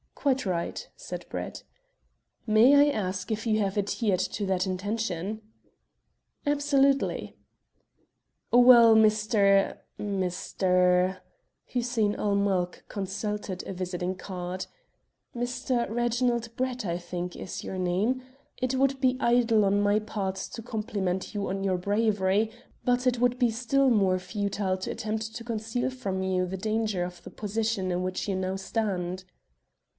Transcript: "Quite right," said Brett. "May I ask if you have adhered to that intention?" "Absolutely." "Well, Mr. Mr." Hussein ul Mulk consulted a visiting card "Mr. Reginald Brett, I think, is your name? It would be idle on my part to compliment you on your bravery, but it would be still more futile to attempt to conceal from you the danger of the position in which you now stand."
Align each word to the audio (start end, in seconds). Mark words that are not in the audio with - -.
"Quite 0.15 0.45
right," 0.45 0.87
said 0.95 1.25
Brett. 1.29 1.63
"May 2.47 2.75
I 2.75 2.91
ask 2.91 3.31
if 3.31 3.47
you 3.47 3.59
have 3.59 3.77
adhered 3.77 4.19
to 4.19 4.45
that 4.47 4.67
intention?" 4.67 5.41
"Absolutely." 6.45 7.37
"Well, 8.51 8.95
Mr. 8.95 9.77
Mr." 9.99 11.19
Hussein 11.71 12.15
ul 12.19 12.35
Mulk 12.35 12.83
consulted 12.87 13.63
a 13.67 13.73
visiting 13.73 14.15
card 14.15 14.67
"Mr. 15.35 15.89
Reginald 15.89 16.55
Brett, 16.55 16.85
I 16.85 16.97
think, 16.99 17.35
is 17.35 17.63
your 17.63 17.79
name? 17.79 18.21
It 18.57 18.75
would 18.75 19.01
be 19.01 19.17
idle 19.19 19.65
on 19.65 19.81
my 19.81 19.97
part 19.99 20.35
to 20.35 20.61
compliment 20.61 21.33
you 21.33 21.47
on 21.47 21.63
your 21.63 21.77
bravery, 21.77 22.51
but 22.83 23.05
it 23.07 23.19
would 23.19 23.39
be 23.39 23.49
still 23.51 23.89
more 23.89 24.19
futile 24.19 24.77
to 24.77 24.91
attempt 24.91 25.35
to 25.35 25.43
conceal 25.43 25.89
from 25.89 26.21
you 26.23 26.45
the 26.45 26.57
danger 26.57 27.03
of 27.03 27.23
the 27.23 27.31
position 27.31 27.91
in 27.91 28.03
which 28.03 28.27
you 28.27 28.35
now 28.35 28.55
stand." 28.55 29.23